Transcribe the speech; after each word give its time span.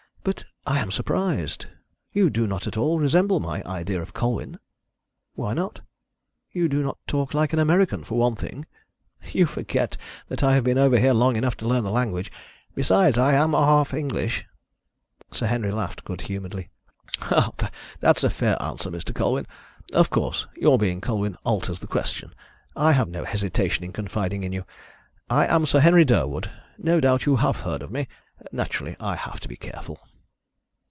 But 0.23 0.45
I 0.67 0.77
am 0.77 0.91
surprised. 0.91 1.65
You 2.13 2.29
do 2.29 2.45
not 2.45 2.67
at 2.67 2.77
all 2.77 2.99
resemble 2.99 3.39
my 3.39 3.63
idea 3.65 3.99
of 3.99 4.13
Colwyn." 4.13 4.59
"Why 5.33 5.55
not?" 5.55 5.81
"You 6.51 6.69
do 6.69 6.83
not 6.83 6.99
talk 7.07 7.33
like 7.33 7.53
an 7.53 7.57
American, 7.57 8.03
for 8.03 8.19
one 8.19 8.35
thing." 8.35 8.67
"You 9.31 9.47
forget 9.47 9.97
I 10.29 10.53
have 10.53 10.63
been 10.63 10.77
over 10.77 10.99
here 10.99 11.13
long 11.13 11.35
enough 11.35 11.57
to 11.57 11.67
learn 11.67 11.83
the 11.83 11.89
language. 11.89 12.31
Besides, 12.75 13.17
I 13.17 13.33
am 13.33 13.53
half 13.53 13.95
English." 13.95 14.45
Sir 15.31 15.47
Henry 15.47 15.71
laughed 15.71 16.05
good 16.05 16.21
humouredly. 16.21 16.69
"That's 17.99 18.23
a 18.23 18.29
fair 18.29 18.61
answer, 18.61 18.91
Mr. 18.91 19.15
Colwyn. 19.15 19.47
Of 19.91 20.11
course, 20.11 20.45
your 20.55 20.77
being 20.77 21.01
Colwyn 21.01 21.35
alters 21.45 21.79
the 21.79 21.87
question. 21.87 22.35
I 22.75 22.91
have 22.91 23.09
no 23.09 23.25
hesitation 23.25 23.85
in 23.85 23.91
confiding 23.91 24.43
in 24.43 24.53
you. 24.53 24.65
I 25.31 25.47
am 25.47 25.65
Sir 25.65 25.79
Henry 25.79 26.05
Durwood 26.05 26.51
no 26.77 26.99
doubt 26.99 27.25
you 27.25 27.37
have 27.37 27.61
heard 27.61 27.81
of 27.81 27.89
me. 27.89 28.07
Naturally, 28.51 28.95
I 28.99 29.15
have 29.15 29.39
to 29.39 29.47
be 29.47 29.57
careful." 29.57 29.99